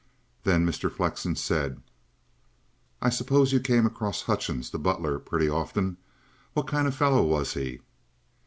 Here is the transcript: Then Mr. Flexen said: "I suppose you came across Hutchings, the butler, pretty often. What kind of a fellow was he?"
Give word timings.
Then 0.45 0.65
Mr. 0.65 0.91
Flexen 0.91 1.35
said: 1.35 1.79
"I 3.03 3.09
suppose 3.11 3.53
you 3.53 3.59
came 3.59 3.85
across 3.85 4.23
Hutchings, 4.23 4.71
the 4.71 4.79
butler, 4.79 5.19
pretty 5.19 5.47
often. 5.47 5.97
What 6.53 6.65
kind 6.65 6.87
of 6.87 6.95
a 6.95 6.97
fellow 6.97 7.21
was 7.21 7.53
he?" 7.53 7.81